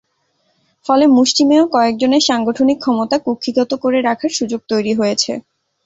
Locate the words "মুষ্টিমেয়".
1.09-1.65